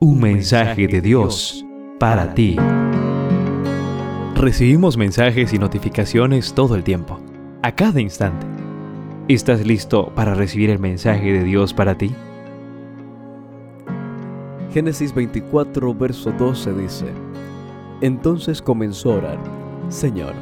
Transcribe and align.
Un 0.00 0.20
mensaje 0.20 0.86
de 0.86 1.00
Dios 1.00 1.66
para 1.98 2.32
ti. 2.32 2.56
Recibimos 4.36 4.96
mensajes 4.96 5.52
y 5.52 5.58
notificaciones 5.58 6.54
todo 6.54 6.76
el 6.76 6.84
tiempo, 6.84 7.18
a 7.64 7.74
cada 7.74 8.00
instante. 8.00 8.46
¿Estás 9.26 9.66
listo 9.66 10.12
para 10.14 10.34
recibir 10.34 10.70
el 10.70 10.78
mensaje 10.78 11.32
de 11.32 11.42
Dios 11.42 11.74
para 11.74 11.98
ti? 11.98 12.14
Génesis 14.72 15.12
24, 15.12 15.92
verso 15.92 16.30
12 16.30 16.74
dice, 16.74 17.06
Entonces 18.00 18.62
comenzó 18.62 19.14
a 19.14 19.16
orar, 19.16 19.38
Señor, 19.88 20.34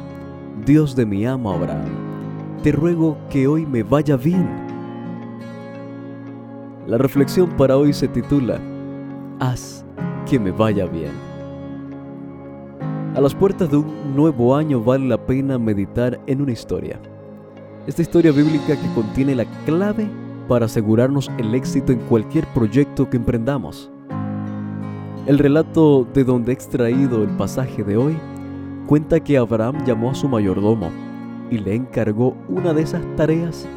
Dios 0.67 0.95
de 0.95 1.07
mi 1.07 1.25
amo 1.25 1.51
Abraham, 1.51 2.61
te 2.61 2.71
ruego 2.71 3.17
que 3.31 3.47
hoy 3.47 3.65
me 3.65 3.81
vaya 3.81 4.17
bien. 4.17 4.47
La 6.85 6.99
reflexión 6.99 7.49
para 7.57 7.75
hoy 7.75 7.91
se 7.91 8.07
titula, 8.07 8.61
haz 9.39 9.85
que 10.29 10.39
me 10.39 10.51
vaya 10.51 10.85
bien. 10.85 11.11
A 13.15 13.21
las 13.21 13.33
puertas 13.33 13.71
de 13.71 13.77
un 13.77 14.15
nuevo 14.15 14.55
año 14.55 14.81
vale 14.81 15.07
la 15.07 15.17
pena 15.17 15.57
meditar 15.57 16.19
en 16.27 16.41
una 16.41 16.51
historia. 16.51 16.99
Esta 17.87 18.01
historia 18.01 18.31
bíblica 18.31 18.75
que 18.75 18.93
contiene 18.93 19.33
la 19.33 19.45
clave 19.65 20.07
para 20.47 20.65
asegurarnos 20.65 21.31
el 21.37 21.55
éxito 21.55 21.91
en 21.91 21.99
cualquier 21.99 22.45
proyecto 22.53 23.09
que 23.09 23.17
emprendamos. 23.17 23.89
El 25.25 25.39
relato 25.39 26.07
de 26.13 26.23
donde 26.23 26.51
he 26.51 26.53
extraído 26.53 27.23
el 27.23 27.29
pasaje 27.31 27.83
de 27.83 27.97
hoy 27.97 28.17
cuenta 28.87 29.19
que 29.19 29.37
Abraham 29.37 29.83
llamó 29.85 30.11
a 30.11 30.15
su 30.15 30.29
mayordomo 30.29 30.89
y 31.49 31.57
le 31.57 31.75
encargó 31.75 32.35
una 32.47 32.73
de 32.73 32.83
esas 32.83 33.03
tareas 33.15 33.67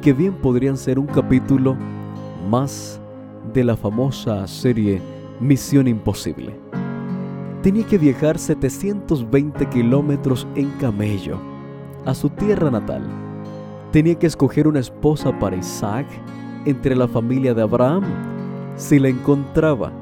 que 0.00 0.12
bien 0.12 0.34
podrían 0.34 0.76
ser 0.76 0.98
un 0.98 1.06
capítulo 1.06 1.76
más 2.48 3.00
de 3.52 3.64
la 3.64 3.76
famosa 3.76 4.46
serie 4.46 5.00
Misión 5.40 5.88
Imposible. 5.88 6.54
Tenía 7.62 7.86
que 7.86 7.98
viajar 7.98 8.38
720 8.38 9.66
kilómetros 9.66 10.46
en 10.54 10.70
camello 10.78 11.38
a 12.04 12.14
su 12.14 12.30
tierra 12.30 12.70
natal. 12.70 13.02
Tenía 13.92 14.14
que 14.14 14.26
escoger 14.26 14.68
una 14.68 14.80
esposa 14.80 15.36
para 15.38 15.56
Isaac 15.56 16.06
entre 16.64 16.94
la 16.94 17.08
familia 17.08 17.54
de 17.54 17.62
Abraham. 17.62 18.04
Si 18.76 18.98
la 18.98 19.08
encontraba, 19.08 19.92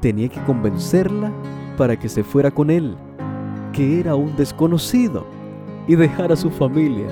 tenía 0.00 0.28
que 0.28 0.42
convencerla 0.44 1.32
para 1.76 1.98
que 1.98 2.08
se 2.08 2.22
fuera 2.22 2.50
con 2.50 2.70
él, 2.70 2.96
que 3.72 4.00
era 4.00 4.14
un 4.14 4.36
desconocido, 4.36 5.26
y 5.86 5.96
dejar 5.96 6.32
a 6.32 6.36
su 6.36 6.50
familia 6.50 7.08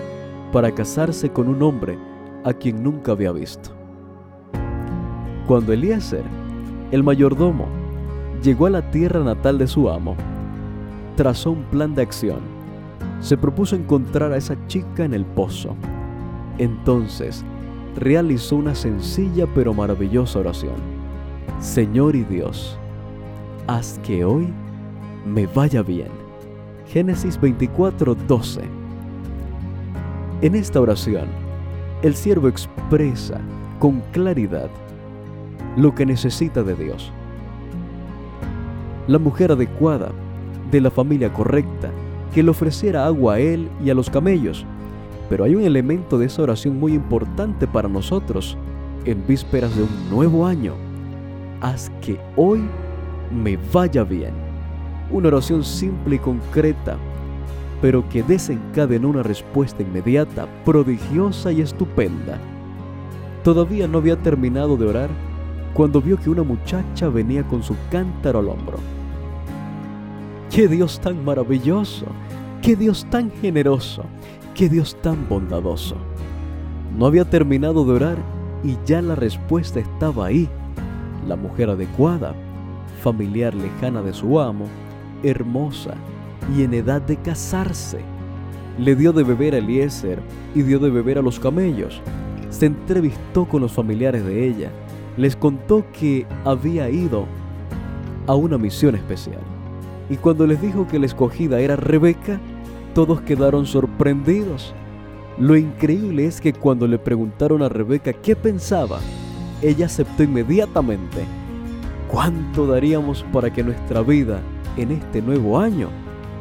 para 0.52 0.72
casarse 0.72 1.30
con 1.30 1.48
un 1.48 1.62
hombre 1.62 1.98
a 2.44 2.52
quien 2.52 2.82
nunca 2.82 3.12
había 3.12 3.32
visto. 3.32 3.75
Cuando 5.46 5.72
Eliezer, 5.72 6.24
el 6.90 7.04
mayordomo, 7.04 7.66
llegó 8.42 8.66
a 8.66 8.70
la 8.70 8.90
tierra 8.90 9.22
natal 9.22 9.58
de 9.58 9.68
su 9.68 9.88
amo, 9.88 10.16
trazó 11.16 11.52
un 11.52 11.62
plan 11.64 11.94
de 11.94 12.02
acción. 12.02 12.40
Se 13.20 13.36
propuso 13.36 13.76
encontrar 13.76 14.32
a 14.32 14.38
esa 14.38 14.56
chica 14.66 15.04
en 15.04 15.14
el 15.14 15.24
pozo. 15.24 15.76
Entonces, 16.58 17.44
realizó 17.94 18.56
una 18.56 18.74
sencilla 18.74 19.46
pero 19.54 19.72
maravillosa 19.72 20.40
oración. 20.40 20.74
Señor 21.60 22.16
y 22.16 22.24
Dios, 22.24 22.76
haz 23.68 24.00
que 24.02 24.24
hoy 24.24 24.48
me 25.24 25.46
vaya 25.46 25.82
bien. 25.82 26.08
Génesis 26.88 27.40
24, 27.40 28.16
12. 28.26 28.62
En 30.42 30.56
esta 30.56 30.80
oración, 30.80 31.26
el 32.02 32.16
siervo 32.16 32.48
expresa 32.48 33.40
con 33.78 34.00
claridad 34.12 34.70
lo 35.76 35.94
que 35.94 36.06
necesita 36.06 36.62
de 36.62 36.74
Dios. 36.74 37.12
La 39.06 39.18
mujer 39.18 39.52
adecuada, 39.52 40.10
de 40.70 40.80
la 40.80 40.90
familia 40.90 41.32
correcta, 41.32 41.90
que 42.34 42.42
le 42.42 42.50
ofreciera 42.50 43.06
agua 43.06 43.34
a 43.34 43.38
él 43.38 43.68
y 43.84 43.90
a 43.90 43.94
los 43.94 44.10
camellos. 44.10 44.64
Pero 45.28 45.44
hay 45.44 45.54
un 45.54 45.62
elemento 45.62 46.18
de 46.18 46.26
esa 46.26 46.42
oración 46.42 46.78
muy 46.78 46.94
importante 46.94 47.66
para 47.66 47.88
nosotros 47.88 48.56
en 49.04 49.24
vísperas 49.26 49.76
de 49.76 49.82
un 49.82 50.10
nuevo 50.10 50.46
año. 50.46 50.74
Haz 51.60 51.90
que 52.00 52.18
hoy 52.36 52.62
me 53.32 53.58
vaya 53.72 54.02
bien. 54.02 54.32
Una 55.10 55.28
oración 55.28 55.62
simple 55.62 56.16
y 56.16 56.18
concreta, 56.18 56.96
pero 57.80 58.08
que 58.08 58.22
desencadena 58.22 59.06
una 59.06 59.22
respuesta 59.22 59.82
inmediata, 59.82 60.48
prodigiosa 60.64 61.52
y 61.52 61.60
estupenda. 61.60 62.38
Todavía 63.44 63.86
no 63.86 63.98
había 63.98 64.16
terminado 64.16 64.76
de 64.76 64.86
orar 64.86 65.10
cuando 65.76 66.00
vio 66.00 66.16
que 66.16 66.30
una 66.30 66.42
muchacha 66.42 67.10
venía 67.10 67.46
con 67.46 67.62
su 67.62 67.76
cántaro 67.90 68.38
al 68.38 68.48
hombro. 68.48 68.78
¡Qué 70.50 70.68
Dios 70.68 70.98
tan 70.98 71.22
maravilloso! 71.22 72.06
¡Qué 72.62 72.76
Dios 72.76 73.06
tan 73.10 73.30
generoso! 73.30 74.02
¡Qué 74.54 74.70
Dios 74.70 74.96
tan 75.02 75.28
bondadoso! 75.28 75.96
No 76.96 77.04
había 77.04 77.26
terminado 77.26 77.84
de 77.84 77.92
orar 77.92 78.16
y 78.64 78.78
ya 78.86 79.02
la 79.02 79.16
respuesta 79.16 79.78
estaba 79.78 80.24
ahí. 80.24 80.48
La 81.28 81.36
mujer 81.36 81.68
adecuada, 81.68 82.34
familiar 83.02 83.52
lejana 83.52 84.00
de 84.00 84.14
su 84.14 84.40
amo, 84.40 84.64
hermosa 85.22 85.92
y 86.56 86.62
en 86.62 86.72
edad 86.72 87.02
de 87.02 87.18
casarse. 87.18 88.00
Le 88.78 88.96
dio 88.96 89.12
de 89.12 89.24
beber 89.24 89.54
a 89.54 89.58
Eliezer 89.58 90.20
y 90.54 90.62
dio 90.62 90.78
de 90.78 90.88
beber 90.88 91.18
a 91.18 91.22
los 91.22 91.38
camellos. 91.38 92.00
Se 92.48 92.64
entrevistó 92.64 93.44
con 93.44 93.60
los 93.60 93.72
familiares 93.72 94.24
de 94.24 94.48
ella 94.48 94.70
les 95.16 95.34
contó 95.36 95.84
que 95.98 96.26
había 96.44 96.90
ido 96.90 97.26
a 98.26 98.34
una 98.34 98.58
misión 98.58 98.94
especial. 98.94 99.40
Y 100.10 100.16
cuando 100.16 100.46
les 100.46 100.60
dijo 100.60 100.86
que 100.86 100.98
la 100.98 101.06
escogida 101.06 101.60
era 101.60 101.76
Rebeca, 101.76 102.38
todos 102.94 103.20
quedaron 103.22 103.66
sorprendidos. 103.66 104.74
Lo 105.38 105.56
increíble 105.56 106.26
es 106.26 106.40
que 106.40 106.52
cuando 106.52 106.86
le 106.86 106.98
preguntaron 106.98 107.62
a 107.62 107.68
Rebeca 107.68 108.12
qué 108.12 108.36
pensaba, 108.36 109.00
ella 109.62 109.86
aceptó 109.86 110.22
inmediatamente. 110.22 111.24
¿Cuánto 112.08 112.66
daríamos 112.66 113.24
para 113.32 113.52
que 113.52 113.64
nuestra 113.64 114.02
vida 114.02 114.40
en 114.76 114.92
este 114.92 115.20
nuevo 115.20 115.58
año 115.58 115.88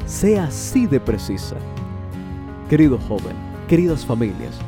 sea 0.05 0.45
así 0.45 0.85
de 0.85 0.99
precisa? 0.99 1.55
Querido 2.69 2.99
joven, 3.07 3.35
queridas 3.67 4.05
familias, 4.05 4.59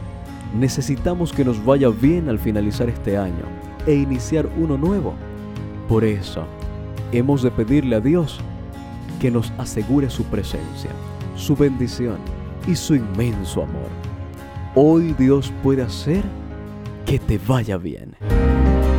necesitamos 0.58 1.32
que 1.32 1.46
nos 1.46 1.64
vaya 1.64 1.90
bien 1.90 2.30
al 2.30 2.40
finalizar 2.40 2.90
este 2.90 3.18
año 3.18 3.46
e 3.88 3.96
iniciar 3.96 4.48
uno 4.58 4.78
nuevo. 4.78 5.16
Por 5.88 6.04
eso, 6.04 6.46
hemos 7.12 7.42
de 7.42 7.50
pedirle 7.50 7.96
a 7.96 8.02
Dios 8.02 8.40
que 9.20 9.32
nos 9.32 9.52
asegure 9.58 10.10
su 10.10 10.26
presencia, 10.26 10.92
su 11.36 11.56
bendición 11.56 12.18
y 12.68 12.76
su 12.76 12.96
inmenso 12.96 13.64
amor. 13.64 13.90
Hoy 14.76 15.16
Dios 15.18 15.52
puede 15.64 15.82
hacer 15.82 16.24
que 17.06 17.18
te 17.18 17.40
vaya 17.40 17.78
bien. 17.78 18.16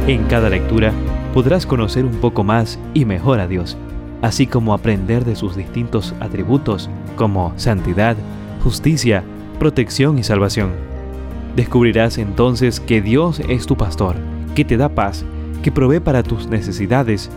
En 0.07 0.25
cada 0.25 0.49
lectura 0.49 0.93
podrás 1.35 1.67
conocer 1.67 2.07
un 2.07 2.17
poco 2.17 2.43
más 2.43 2.79
y 2.95 3.05
mejor 3.05 3.39
a 3.39 3.47
Dios, 3.47 3.77
así 4.23 4.47
como 4.47 4.73
aprender 4.73 5.27
de 5.27 5.37
sus 5.37 5.55
distintos 5.55 6.15
atributos 6.19 6.89
como 7.17 7.53
santidad, 7.57 8.17
justicia, 8.65 9.23
protección 9.59 10.19
y 10.19 10.23
salvación. 10.23 10.71
Descubrirás 11.55 12.17
entonces 12.17 12.81
que 12.81 13.03
Dios 13.03 13.41
es 13.41 13.67
tu 13.67 13.77
pastor 13.77 14.17
que 14.55 14.65
te 14.65 14.77
da 14.77 14.89
paz, 14.89 15.25
que 15.63 15.73
provee 15.73 16.01
para 16.01 16.23
tus 16.23 16.49
necesidades, 16.49 17.31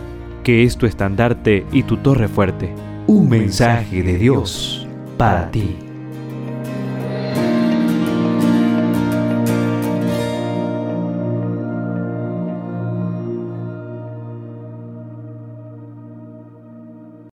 que 0.44 0.64
es 0.64 0.76
tu 0.76 0.86
estandarte 0.86 1.66
y 1.72 1.82
tu 1.82 1.96
torre 1.96 2.28
fuerte. 2.28 2.72
Un 3.06 3.28
mensaje 3.28 4.02
de 4.02 4.18
Dios 4.18 4.86
para 5.16 5.50
ti. 5.50 5.76